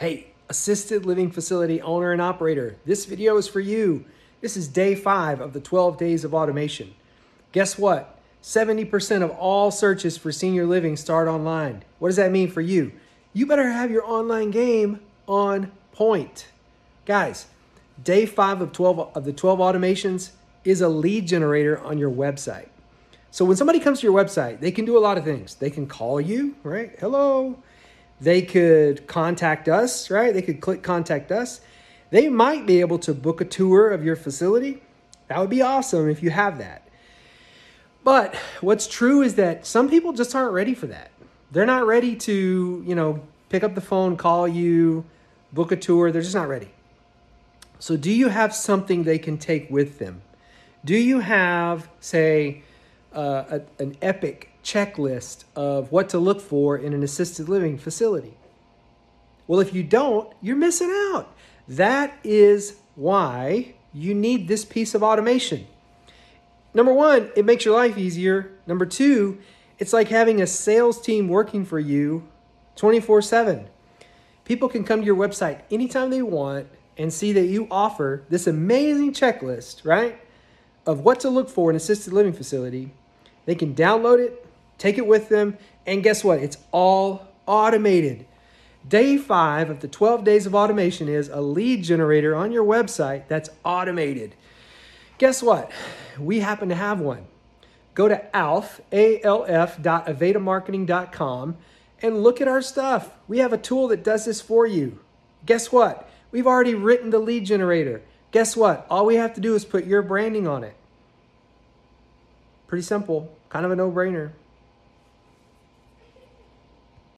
[0.00, 4.06] Hey, assisted living facility owner and operator, this video is for you.
[4.40, 6.94] This is day five of the 12 days of automation.
[7.52, 8.18] Guess what?
[8.42, 11.84] 70% of all searches for senior living start online.
[11.98, 12.92] What does that mean for you?
[13.34, 16.46] You better have your online game on point.
[17.04, 17.48] Guys,
[18.02, 20.30] day five of 12 of the 12 automations
[20.64, 22.70] is a lead generator on your website.
[23.30, 25.56] So when somebody comes to your website, they can do a lot of things.
[25.56, 26.96] They can call you, right?
[26.98, 27.62] Hello.
[28.20, 30.34] They could contact us, right?
[30.34, 31.60] They could click contact us.
[32.10, 34.82] They might be able to book a tour of your facility.
[35.28, 36.86] That would be awesome if you have that.
[38.02, 41.10] But what's true is that some people just aren't ready for that.
[41.52, 45.04] They're not ready to, you know, pick up the phone, call you,
[45.52, 46.10] book a tour.
[46.10, 46.70] They're just not ready.
[47.78, 50.20] So, do you have something they can take with them?
[50.84, 52.62] Do you have, say,
[53.14, 58.34] uh, a, an epic checklist of what to look for in an assisted living facility?
[59.46, 61.34] Well, if you don't, you're missing out.
[61.66, 65.66] That is why you need this piece of automation.
[66.72, 68.52] Number one, it makes your life easier.
[68.66, 69.38] Number two,
[69.78, 72.28] it's like having a sales team working for you
[72.76, 73.68] 24 7.
[74.44, 78.46] People can come to your website anytime they want and see that you offer this
[78.46, 80.20] amazing checklist, right,
[80.86, 82.92] of what to look for in an assisted living facility.
[83.46, 84.46] They can download it,
[84.80, 86.40] take it with them, and guess what?
[86.40, 88.26] It's all automated.
[88.88, 93.28] Day five of the 12 days of automation is a lead generator on your website
[93.28, 94.34] that's automated.
[95.18, 95.70] Guess what?
[96.18, 97.26] We happen to have one.
[97.94, 101.56] Go to alf, A-L-F dot avetamarketing.com
[102.00, 103.10] and look at our stuff.
[103.28, 105.00] We have a tool that does this for you.
[105.44, 106.08] Guess what?
[106.32, 108.00] We've already written the lead generator.
[108.30, 108.86] Guess what?
[108.88, 110.74] All we have to do is put your branding on it.
[112.66, 114.30] Pretty simple, kind of a no-brainer.